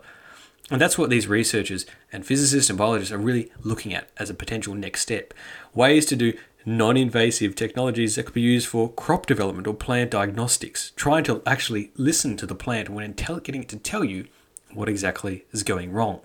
And 0.69 0.79
that's 0.79 0.97
what 0.97 1.09
these 1.09 1.27
researchers 1.27 1.85
and 2.13 2.25
physicists 2.25 2.69
and 2.69 2.77
biologists 2.77 3.11
are 3.11 3.17
really 3.17 3.51
looking 3.61 3.93
at 3.93 4.09
as 4.17 4.29
a 4.29 4.33
potential 4.33 4.73
next 4.73 5.01
step. 5.01 5.33
Ways 5.73 6.05
to 6.07 6.15
do 6.15 6.33
non 6.65 6.95
invasive 6.95 7.55
technologies 7.55 8.15
that 8.15 8.23
could 8.23 8.33
be 8.33 8.41
used 8.41 8.67
for 8.67 8.91
crop 8.91 9.25
development 9.25 9.67
or 9.67 9.73
plant 9.73 10.11
diagnostics, 10.11 10.91
trying 10.95 11.25
to 11.25 11.41
actually 11.45 11.91
listen 11.95 12.37
to 12.37 12.45
the 12.45 12.55
plant 12.55 12.89
when 12.89 13.13
getting 13.13 13.63
it 13.63 13.69
to 13.69 13.77
tell 13.77 14.05
you 14.05 14.27
what 14.73 14.87
exactly 14.87 15.45
is 15.51 15.63
going 15.63 15.91
wrong. 15.91 16.21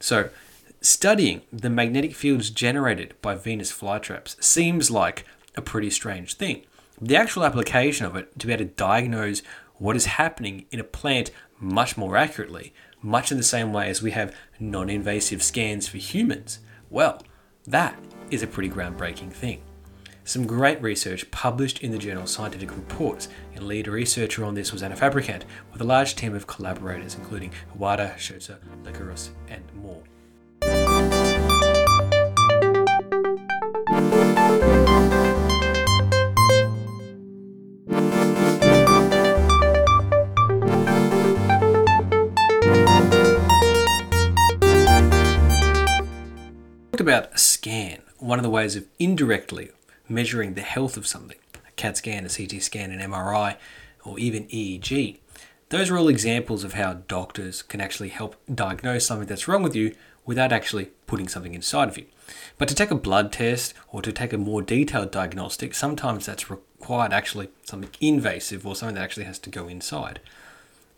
So, 0.00 0.30
studying 0.86 1.42
the 1.52 1.68
magnetic 1.68 2.14
fields 2.14 2.48
generated 2.48 3.14
by 3.20 3.34
Venus 3.34 3.72
flytraps 3.72 4.40
seems 4.42 4.88
like 4.88 5.24
a 5.56 5.60
pretty 5.60 5.90
strange 5.90 6.34
thing. 6.34 6.62
The 7.00 7.16
actual 7.16 7.44
application 7.44 8.06
of 8.06 8.14
it 8.14 8.38
to 8.38 8.46
be 8.46 8.52
able 8.52 8.64
to 8.64 8.70
diagnose 8.70 9.42
what 9.78 9.96
is 9.96 10.06
happening 10.06 10.64
in 10.70 10.78
a 10.78 10.84
plant 10.84 11.32
much 11.58 11.96
more 11.96 12.16
accurately, 12.16 12.72
much 13.02 13.32
in 13.32 13.36
the 13.36 13.42
same 13.42 13.72
way 13.72 13.90
as 13.90 14.00
we 14.00 14.12
have 14.12 14.34
non 14.60 14.88
invasive 14.88 15.42
scans 15.42 15.88
for 15.88 15.96
humans, 15.96 16.60
well, 16.88 17.20
that 17.66 17.98
is 18.30 18.44
a 18.44 18.46
pretty 18.46 18.70
groundbreaking 18.70 19.32
thing. 19.32 19.62
Some 20.22 20.46
great 20.46 20.80
research 20.80 21.28
published 21.32 21.82
in 21.82 21.90
the 21.90 21.98
journal 21.98 22.26
Scientific 22.26 22.70
Reports, 22.70 23.28
and 23.54 23.66
lead 23.66 23.88
researcher 23.88 24.44
on 24.44 24.54
this 24.54 24.72
was 24.72 24.84
Anna 24.84 24.96
Fabricant, 24.96 25.44
with 25.72 25.80
a 25.80 25.84
large 25.84 26.14
team 26.14 26.34
of 26.34 26.46
collaborators 26.46 27.16
including 27.16 27.50
Iwata, 27.76 28.14
Scherzer, 28.16 28.58
Lekeros, 28.84 29.30
and 29.48 29.64
more. 29.74 30.02
One 48.26 48.38
of 48.38 48.42
the 48.42 48.50
ways 48.50 48.76
of 48.76 48.86
indirectly 48.98 49.70
measuring 50.08 50.54
the 50.54 50.62
health 50.62 50.96
of 50.96 51.06
something, 51.06 51.38
a 51.54 51.70
CAT 51.72 51.96
scan, 51.96 52.26
a 52.26 52.28
CT 52.28 52.62
scan, 52.62 52.90
an 52.90 53.10
MRI, 53.10 53.56
or 54.04 54.18
even 54.18 54.46
EEG. 54.48 55.18
Those 55.68 55.90
are 55.90 55.98
all 55.98 56.08
examples 56.08 56.64
of 56.64 56.74
how 56.74 56.94
doctors 57.08 57.62
can 57.62 57.80
actually 57.80 58.10
help 58.10 58.36
diagnose 58.52 59.06
something 59.06 59.26
that's 59.26 59.48
wrong 59.48 59.62
with 59.62 59.74
you 59.74 59.94
without 60.24 60.52
actually 60.52 60.90
putting 61.06 61.28
something 61.28 61.54
inside 61.54 61.88
of 61.88 61.98
you. 61.98 62.06
But 62.58 62.68
to 62.68 62.74
take 62.74 62.90
a 62.90 62.96
blood 62.96 63.32
test 63.32 63.74
or 63.88 64.02
to 64.02 64.12
take 64.12 64.32
a 64.32 64.38
more 64.38 64.62
detailed 64.62 65.12
diagnostic, 65.12 65.74
sometimes 65.74 66.26
that's 66.26 66.50
required 66.50 67.12
actually 67.12 67.48
something 67.64 67.90
invasive 68.00 68.66
or 68.66 68.74
something 68.74 68.96
that 68.96 69.04
actually 69.04 69.24
has 69.24 69.38
to 69.40 69.50
go 69.50 69.68
inside. 69.68 70.20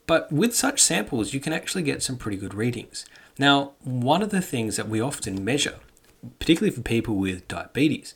But 0.06 0.32
with 0.32 0.56
such 0.56 0.80
samples, 0.80 1.34
you 1.34 1.40
can 1.40 1.52
actually 1.52 1.82
get 1.82 2.02
some 2.02 2.16
pretty 2.16 2.38
good 2.38 2.54
readings. 2.54 3.04
Now, 3.38 3.72
one 3.82 4.22
of 4.22 4.30
the 4.30 4.40
things 4.40 4.76
that 4.76 4.88
we 4.88 5.00
often 5.00 5.44
measure 5.44 5.80
particularly 6.38 6.74
for 6.74 6.82
people 6.82 7.16
with 7.16 7.48
diabetes? 7.48 8.14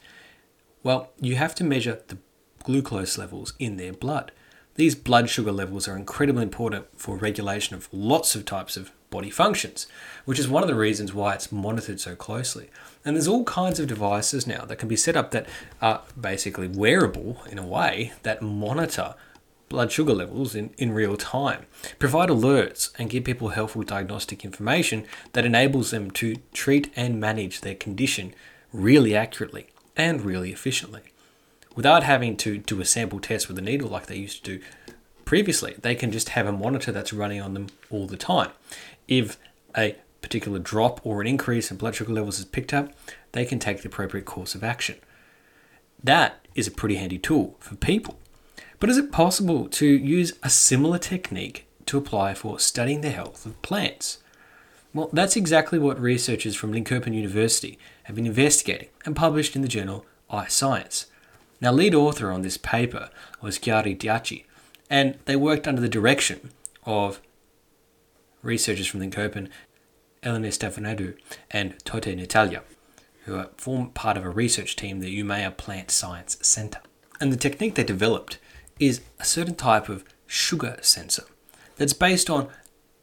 Well, 0.82 1.10
you 1.20 1.36
have 1.36 1.54
to 1.56 1.64
measure 1.64 2.00
the 2.08 2.18
glucose 2.64 3.18
levels 3.18 3.54
in 3.58 3.76
their 3.76 3.92
blood. 3.92 4.32
These 4.74 4.94
blood 4.94 5.28
sugar 5.28 5.52
levels 5.52 5.86
are 5.86 5.96
incredibly 5.96 6.42
important 6.42 6.86
for 6.96 7.16
regulation 7.16 7.76
of 7.76 7.88
lots 7.92 8.34
of 8.34 8.44
types 8.44 8.76
of 8.76 8.90
body 9.10 9.30
functions, 9.30 9.86
which 10.24 10.38
is 10.38 10.48
one 10.48 10.62
of 10.62 10.68
the 10.68 10.74
reasons 10.74 11.12
why 11.12 11.34
it's 11.34 11.52
monitored 11.52 12.00
so 12.00 12.16
closely. 12.16 12.70
And 13.04 13.14
there's 13.14 13.28
all 13.28 13.44
kinds 13.44 13.78
of 13.78 13.86
devices 13.86 14.46
now 14.46 14.64
that 14.64 14.76
can 14.76 14.88
be 14.88 14.96
set 14.96 15.16
up 15.16 15.30
that 15.32 15.46
are 15.82 16.02
basically 16.18 16.68
wearable 16.68 17.42
in 17.50 17.58
a 17.58 17.66
way 17.66 18.12
that 18.22 18.40
monitor 18.40 19.14
blood 19.72 19.90
sugar 19.90 20.12
levels 20.12 20.54
in, 20.54 20.70
in 20.76 20.92
real 20.92 21.16
time, 21.16 21.64
provide 21.98 22.28
alerts, 22.28 22.92
and 22.98 23.10
give 23.10 23.24
people 23.24 23.48
helpful 23.48 23.82
diagnostic 23.82 24.44
information 24.44 25.04
that 25.32 25.46
enables 25.46 25.90
them 25.90 26.10
to 26.10 26.36
treat 26.52 26.92
and 26.94 27.18
manage 27.18 27.62
their 27.62 27.74
condition 27.74 28.34
really 28.72 29.16
accurately 29.16 29.66
and 29.96 30.20
really 30.20 30.52
efficiently. 30.52 31.00
Without 31.74 32.02
having 32.02 32.36
to 32.36 32.58
do 32.58 32.82
a 32.82 32.84
sample 32.84 33.18
test 33.18 33.48
with 33.48 33.58
a 33.58 33.62
needle 33.62 33.88
like 33.88 34.06
they 34.06 34.16
used 34.16 34.44
to 34.44 34.58
do 34.58 34.64
previously, 35.24 35.74
they 35.80 35.94
can 35.94 36.12
just 36.12 36.28
have 36.30 36.46
a 36.46 36.52
monitor 36.52 36.92
that's 36.92 37.14
running 37.14 37.40
on 37.40 37.54
them 37.54 37.68
all 37.90 38.06
the 38.06 38.18
time. 38.18 38.50
If 39.08 39.38
a 39.74 39.96
particular 40.20 40.58
drop 40.58 41.00
or 41.02 41.22
an 41.22 41.26
increase 41.26 41.70
in 41.70 41.78
blood 41.78 41.94
sugar 41.94 42.12
levels 42.12 42.38
is 42.38 42.44
picked 42.44 42.74
up, 42.74 42.92
they 43.32 43.46
can 43.46 43.58
take 43.58 43.80
the 43.80 43.88
appropriate 43.88 44.26
course 44.26 44.54
of 44.54 44.62
action. 44.62 44.96
That 46.04 46.44
is 46.54 46.66
a 46.66 46.70
pretty 46.70 46.96
handy 46.96 47.18
tool 47.18 47.56
for 47.58 47.74
people 47.76 48.18
but 48.82 48.90
is 48.90 48.98
it 48.98 49.12
possible 49.12 49.68
to 49.68 49.86
use 49.86 50.32
a 50.42 50.50
similar 50.50 50.98
technique 50.98 51.68
to 51.86 51.96
apply 51.96 52.34
for 52.34 52.58
studying 52.58 53.00
the 53.00 53.10
health 53.10 53.46
of 53.46 53.62
plants? 53.62 54.18
Well, 54.92 55.08
that's 55.12 55.36
exactly 55.36 55.78
what 55.78 56.00
researchers 56.00 56.56
from 56.56 56.72
Linköping 56.72 57.14
University 57.14 57.78
have 58.02 58.16
been 58.16 58.26
investigating 58.26 58.88
and 59.06 59.14
published 59.14 59.54
in 59.54 59.62
the 59.62 59.68
journal 59.68 60.04
iScience. 60.32 61.06
Now, 61.60 61.70
lead 61.70 61.94
author 61.94 62.32
on 62.32 62.42
this 62.42 62.56
paper 62.56 63.08
was 63.40 63.56
Chiara 63.56 63.94
Diacci, 63.94 64.46
and 64.90 65.16
they 65.26 65.36
worked 65.36 65.68
under 65.68 65.80
the 65.80 65.88
direction 65.88 66.50
of 66.82 67.20
researchers 68.42 68.88
from 68.88 68.98
Linköping, 68.98 69.48
Elena 70.24 70.48
Stefanadou 70.48 71.16
and 71.52 71.78
Tote 71.84 72.06
Natalia, 72.06 72.64
who 73.26 73.44
form 73.56 73.90
part 73.90 74.16
of 74.16 74.24
a 74.24 74.28
research 74.28 74.74
team, 74.74 74.98
the 74.98 75.22
Umea 75.22 75.56
Plant 75.56 75.92
Science 75.92 76.36
Center. 76.42 76.80
And 77.20 77.32
the 77.32 77.36
technique 77.36 77.76
they 77.76 77.84
developed 77.84 78.38
is 78.78 79.00
a 79.18 79.24
certain 79.24 79.54
type 79.54 79.88
of 79.88 80.04
sugar 80.26 80.78
sensor 80.80 81.24
that's 81.76 81.92
based 81.92 82.30
on 82.30 82.48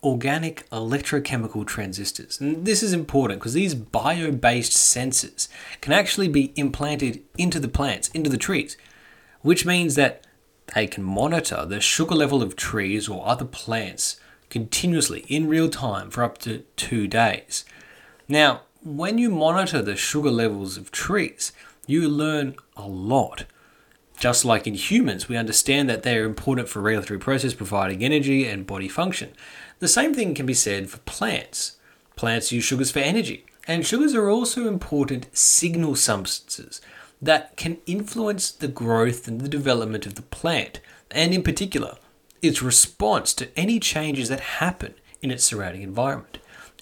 organic 0.04 0.70
electrochemical 0.70 1.66
transistors. 1.66 2.40
And 2.40 2.66
this 2.66 2.82
is 2.82 2.94
important 2.94 3.40
because 3.40 3.54
these 3.54 3.76
bio 3.76 4.32
based 4.32 4.72
sensors 4.72 5.48
can 5.82 5.94
actually 5.94 6.28
be 6.28 6.54
implanted 6.56 7.22
into 7.38 7.60
the 7.60 7.68
plants, 7.68 8.10
into 8.10 8.30
the 8.30 8.38
trees, 8.38 8.78
which 9.42 9.66
means 9.66 9.96
that 9.96 10.26
they 10.76 10.88
can 10.88 11.04
monitor 11.04 11.66
the 11.66 11.82
sugar 11.82 12.16
level 12.16 12.42
of 12.42 12.56
trees 12.56 13.10
or 13.10 13.28
other 13.28 13.46
plants 13.46 14.20
continuously 14.50 15.26
in 15.28 15.48
real 15.48 15.70
time 15.70 16.10
for 16.10 16.24
up 16.24 16.38
to 16.40 16.64
two 16.76 17.08
days. 17.08 17.66
Now, 18.28 18.62
when 18.84 19.18
you 19.18 19.30
monitor 19.30 19.82
the 19.82 19.96
sugar 19.96 20.32
levels 20.32 20.78
of 20.78 20.92
trees, 20.92 21.52
you 21.88 22.08
learn 22.08 22.56
a 22.78 22.88
lot 22.88 23.46
just 24.20 24.46
like 24.46 24.68
in 24.68 24.74
humans, 24.74 25.30
we 25.30 25.38
understand 25.38 25.90
that 25.90 26.04
they 26.04 26.18
are 26.18 26.26
important 26.26 26.68
for 26.68 26.82
regulatory 26.82 27.20
process, 27.20 27.54
providing 27.54 28.04
energy 28.04 28.46
and 28.46 28.68
body 28.68 28.88
function. 28.88 29.32
The 29.80 29.88
same 29.88 30.14
thing 30.14 30.36
can 30.36 30.46
be 30.46 30.54
said 30.54 30.90
for 30.90 30.98
plants. 31.00 31.78
Plants 32.16 32.52
use 32.52 32.66
sugars 32.66 32.92
for 32.92 33.00
energy, 33.00 33.46
and 33.66 33.86
sugars 33.86 34.14
are 34.14 34.30
also 34.30 34.68
important 34.68 35.28
signal 35.36 35.96
substances 35.96 36.82
that 37.22 37.56
can 37.56 37.78
influence 37.86 38.52
the 38.52 38.68
growth 38.68 39.28
and 39.28 39.42
the 39.42 39.50
development 39.50 40.06
of 40.06 40.16
the 40.16 40.22
plant, 40.22 40.82
and 41.12 41.34
in 41.34 41.44
particular, 41.44 41.98
its 42.42 42.62
response 42.62 43.34
to 43.34 43.58
any 43.58 43.80
changes 43.80 44.30
that 44.30 44.40
happen 44.40 44.96
in 45.22 45.32
its 45.32 45.44
surrounding 45.44 45.82
environment. 45.82 46.40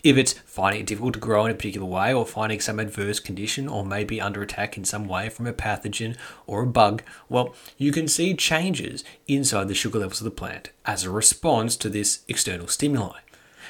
If 0.08 0.16
it's 0.16 0.32
finding 0.46 0.80
it 0.80 0.88
difficult 0.88 1.16
to 1.16 1.20
grow 1.20 1.44
in 1.44 1.52
a 1.52 1.54
particular 1.54 1.86
way, 1.86 2.14
or 2.14 2.26
finding 2.26 2.62
some 2.62 2.80
adverse 2.80 3.20
condition, 3.20 3.68
or 3.68 3.84
maybe 3.84 4.22
under 4.22 4.42
attack 4.42 4.78
in 4.78 4.86
some 4.86 5.06
way 5.06 5.28
from 5.28 5.46
a 5.48 5.52
pathogen 5.52 6.16
or 6.46 6.64
a 6.64 6.66
bug, 6.66 7.04
well, 7.28 7.54
you 7.78 7.92
can 7.92 8.08
see 8.08 8.34
changes 8.34 9.04
inside 9.28 9.68
the 9.68 9.76
sugar 9.76 10.00
levels 10.00 10.22
of 10.22 10.26
the 10.26 10.32
plant 10.32 10.70
as 10.86 11.04
a 11.04 11.10
response 11.10 11.76
to 11.76 11.90
this 11.90 12.22
external 12.30 12.70
stimuli. 12.70 13.20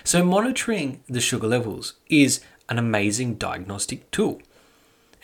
So, 0.03 0.23
monitoring 0.23 1.01
the 1.09 1.21
sugar 1.21 1.47
levels 1.47 1.93
is 2.07 2.41
an 2.69 2.77
amazing 2.77 3.35
diagnostic 3.35 4.11
tool. 4.11 4.39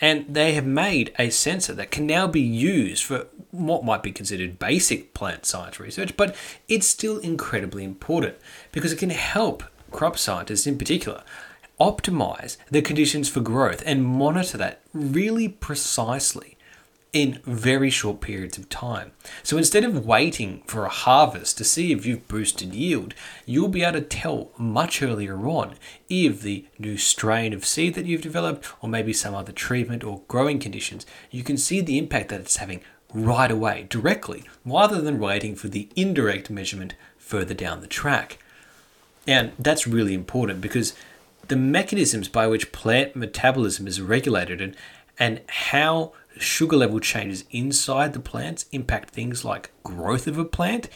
And 0.00 0.26
they 0.28 0.54
have 0.54 0.66
made 0.66 1.14
a 1.16 1.30
sensor 1.30 1.74
that 1.74 1.92
can 1.92 2.08
now 2.08 2.26
be 2.26 2.40
used 2.40 3.04
for 3.04 3.28
what 3.52 3.84
might 3.84 4.02
be 4.02 4.10
considered 4.10 4.58
basic 4.58 5.14
plant 5.14 5.46
science 5.46 5.78
research, 5.78 6.16
but 6.16 6.34
it's 6.66 6.88
still 6.88 7.18
incredibly 7.18 7.84
important 7.84 8.34
because 8.72 8.90
it 8.90 8.98
can 8.98 9.10
help 9.10 9.62
crop 9.94 10.18
scientists 10.18 10.66
in 10.66 10.76
particular 10.76 11.22
optimize 11.80 12.56
the 12.70 12.82
conditions 12.82 13.28
for 13.28 13.40
growth 13.40 13.82
and 13.86 14.04
monitor 14.04 14.58
that 14.58 14.80
really 14.92 15.48
precisely 15.48 16.56
in 17.12 17.40
very 17.44 17.90
short 17.90 18.20
periods 18.20 18.58
of 18.58 18.68
time. 18.68 19.12
So 19.44 19.56
instead 19.56 19.84
of 19.84 20.04
waiting 20.04 20.62
for 20.66 20.84
a 20.84 20.88
harvest 20.88 21.56
to 21.58 21.64
see 21.64 21.92
if 21.92 22.04
you've 22.04 22.26
boosted 22.26 22.74
yield, 22.74 23.14
you'll 23.46 23.68
be 23.68 23.84
able 23.84 24.00
to 24.00 24.06
tell 24.06 24.50
much 24.58 25.00
earlier 25.00 25.36
on 25.46 25.74
if 26.08 26.42
the 26.42 26.66
new 26.76 26.96
strain 26.96 27.52
of 27.52 27.64
seed 27.64 27.94
that 27.94 28.06
you've 28.06 28.20
developed, 28.20 28.66
or 28.82 28.88
maybe 28.88 29.12
some 29.12 29.34
other 29.34 29.52
treatment 29.52 30.02
or 30.02 30.22
growing 30.26 30.58
conditions, 30.58 31.06
you 31.30 31.44
can 31.44 31.56
see 31.56 31.80
the 31.80 31.98
impact 31.98 32.30
that 32.30 32.40
it's 32.40 32.56
having 32.56 32.80
right 33.12 33.50
away, 33.50 33.86
directly, 33.88 34.42
rather 34.64 35.00
than 35.00 35.20
waiting 35.20 35.54
for 35.54 35.68
the 35.68 35.88
indirect 35.94 36.50
measurement 36.50 36.94
further 37.16 37.54
down 37.54 37.80
the 37.80 37.86
track. 37.86 38.38
And 39.26 39.52
that's 39.58 39.86
really 39.86 40.14
important 40.14 40.60
because 40.60 40.94
the 41.48 41.56
mechanisms 41.56 42.28
by 42.28 42.46
which 42.46 42.72
plant 42.72 43.16
metabolism 43.16 43.86
is 43.86 44.00
regulated 44.00 44.60
and, 44.60 44.76
and 45.18 45.40
how 45.48 46.12
sugar 46.38 46.76
level 46.76 47.00
changes 47.00 47.44
inside 47.50 48.12
the 48.12 48.20
plants 48.20 48.66
impact 48.72 49.10
things 49.10 49.44
like 49.44 49.70
growth 49.82 50.26
of 50.26 50.38
a 50.38 50.44
plant. 50.44 50.88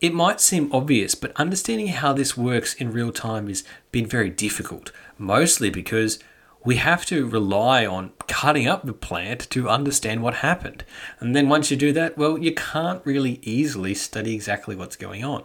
It 0.00 0.14
might 0.14 0.40
seem 0.40 0.72
obvious, 0.72 1.14
but 1.14 1.32
understanding 1.36 1.88
how 1.88 2.12
this 2.12 2.36
works 2.36 2.74
in 2.74 2.92
real 2.92 3.12
time 3.12 3.48
has 3.48 3.64
been 3.92 4.06
very 4.06 4.30
difficult, 4.30 4.90
mostly 5.18 5.70
because 5.70 6.18
we 6.64 6.76
have 6.76 7.04
to 7.06 7.28
rely 7.28 7.84
on 7.84 8.12
cutting 8.26 8.66
up 8.66 8.84
the 8.84 8.92
plant 8.92 9.48
to 9.50 9.68
understand 9.68 10.22
what 10.22 10.34
happened. 10.34 10.84
And 11.20 11.36
then 11.36 11.48
once 11.48 11.70
you 11.70 11.76
do 11.76 11.92
that, 11.92 12.16
well, 12.16 12.38
you 12.38 12.54
can't 12.54 13.04
really 13.04 13.38
easily 13.42 13.94
study 13.94 14.34
exactly 14.34 14.74
what's 14.74 14.96
going 14.96 15.24
on. 15.24 15.44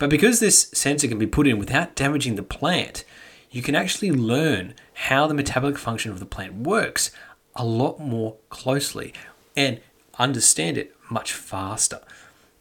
But 0.00 0.10
because 0.10 0.40
this 0.40 0.70
sensor 0.72 1.06
can 1.08 1.18
be 1.18 1.26
put 1.26 1.46
in 1.46 1.58
without 1.58 1.94
damaging 1.94 2.34
the 2.34 2.42
plant, 2.42 3.04
you 3.50 3.60
can 3.60 3.74
actually 3.74 4.10
learn 4.10 4.74
how 4.94 5.26
the 5.26 5.34
metabolic 5.34 5.76
function 5.76 6.10
of 6.10 6.18
the 6.18 6.26
plant 6.26 6.54
works 6.54 7.10
a 7.54 7.66
lot 7.66 8.00
more 8.00 8.36
closely 8.48 9.12
and 9.54 9.78
understand 10.18 10.78
it 10.78 10.96
much 11.10 11.34
faster. 11.34 12.00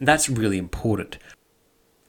That's 0.01 0.29
really 0.29 0.57
important. 0.57 1.17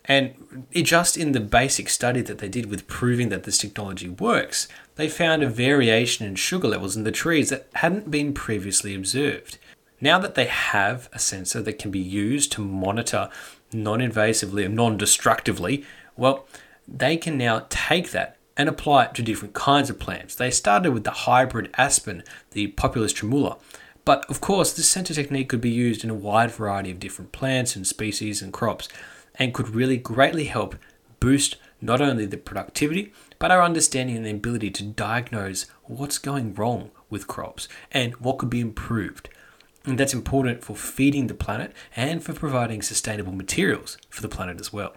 And 0.05 0.67
just 0.73 1.17
in 1.17 1.31
the 1.31 1.41
basic 1.41 1.89
study 1.89 2.23
that 2.23 2.39
they 2.39 2.49
did 2.49 2.67
with 2.67 2.89
proving 2.89 3.29
that 3.29 3.45
this 3.45 3.59
technology 3.59 4.09
works, 4.09 4.67
they 4.97 5.09
found 5.09 5.45
a 5.45 5.49
variation 5.49 6.27
in 6.27 6.35
sugar 6.35 6.67
levels 6.67 6.97
in 6.97 7.05
the 7.05 7.13
trees 7.13 7.51
that 7.51 7.69
hadn't 7.75 8.11
been 8.11 8.35
previously 8.35 8.97
observed. 8.97 9.59
Now 10.01 10.19
that 10.19 10.35
they 10.35 10.47
have 10.47 11.09
a 11.13 11.21
sensor 11.21 11.63
that 11.63 11.79
can 11.79 11.93
be 11.93 12.01
used 12.01 12.51
to 12.53 12.65
monitor 12.65 13.29
non 13.73 14.01
invasively 14.01 14.65
and 14.65 14.75
non 14.75 14.97
destructively, 14.97 15.85
well, 16.17 16.47
they 16.87 17.17
can 17.17 17.39
now 17.39 17.67
take 17.69 18.11
that 18.11 18.37
and 18.57 18.69
apply 18.69 19.05
it 19.05 19.15
to 19.15 19.23
different 19.23 19.55
kinds 19.55 19.89
of 19.89 19.99
plants. 19.99 20.35
They 20.35 20.51
started 20.51 20.93
with 20.93 21.05
the 21.05 21.11
hybrid 21.11 21.71
aspen, 21.79 22.25
the 22.51 22.69
Populus 22.69 23.13
tremula, 23.13 23.59
but 24.05 24.29
of 24.29 24.41
course, 24.41 24.73
this 24.73 24.89
sensor 24.89 25.15
technique 25.15 25.49
could 25.49 25.61
be 25.61 25.71
used 25.71 26.05
in 26.05 26.11
a 26.11 26.15
wide 26.15 26.51
variety 26.51 26.91
of 26.91 27.01
different 27.01 27.33
plants 27.33 27.77
and 27.77 27.87
species 27.87 28.43
and 28.43 28.53
crops 28.53 28.89
and 29.37 29.55
could 29.55 29.71
really 29.71 29.97
greatly 29.97 30.45
help 30.45 30.77
boost 31.21 31.57
not 31.81 32.01
only 32.01 32.27
the 32.27 32.37
productivity 32.37 33.13
but 33.39 33.51
our 33.51 33.63
understanding 33.63 34.17
and 34.17 34.27
the 34.27 34.31
ability 34.31 34.71
to 34.71 34.83
diagnose 34.83 35.67
what's 35.85 36.19
going 36.19 36.55
wrong 36.55 36.91
with 37.09 37.27
crops 37.27 37.69
and 37.91 38.15
what 38.17 38.39
could 38.39 38.51
be 38.51 38.61
improved. 38.61 39.31
And 39.91 39.99
that's 39.99 40.15
important 40.15 40.63
for 40.63 40.77
feeding 40.77 41.27
the 41.27 41.35
planet 41.35 41.73
and 41.97 42.23
for 42.23 42.33
providing 42.33 42.81
sustainable 42.81 43.33
materials 43.33 43.99
for 44.09 44.23
the 44.23 44.29
planet 44.29 44.61
as 44.61 44.73
well. 44.73 44.95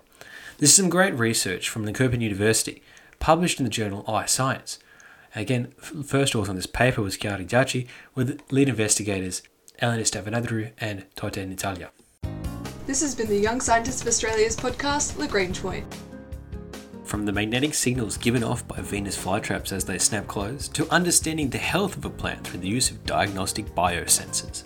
This 0.60 0.70
is 0.70 0.76
some 0.76 0.88
great 0.88 1.16
research 1.16 1.68
from 1.68 1.84
Linköping 1.84 2.22
University 2.22 2.84
published 3.18 3.60
in 3.60 3.64
the 3.64 3.72
journal 3.72 4.04
iScience. 4.08 4.78
Again, 5.36 5.72
first 5.80 6.36
author 6.36 6.52
on 6.52 6.58
this 6.58 6.68
paper 6.68 7.02
was 7.02 7.18
Chiara 7.18 7.44
Giacchi, 7.44 7.88
with 8.14 8.40
lead 8.52 8.70
investigators 8.70 9.42
Elena 9.80 10.04
Stefanadru 10.04 10.74
and 10.78 11.06
Tote 11.16 11.38
Natalia. 11.38 11.90
This 12.86 13.02
has 13.02 13.16
been 13.16 13.30
the 13.30 13.40
Young 13.40 13.62
Scientists 13.62 14.04
of 14.04 14.08
Australia's 14.08 14.56
podcast, 14.56 15.18
Lagrange 15.18 15.60
Point. 15.60 15.88
From 17.04 17.26
the 17.26 17.32
magnetic 17.32 17.74
signals 17.74 18.18
given 18.18 18.44
off 18.44 18.68
by 18.68 18.80
Venus 18.80 19.18
flytraps 19.18 19.72
as 19.72 19.86
they 19.86 19.98
snap 19.98 20.28
closed, 20.28 20.76
to 20.76 20.88
understanding 20.92 21.50
the 21.50 21.58
health 21.58 21.98
of 21.98 22.06
a 22.06 22.12
plant 22.12 22.46
through 22.46 22.60
the 22.60 22.68
use 22.68 22.92
of 22.92 23.04
diagnostic 23.06 23.66
biosensors. 23.74 24.66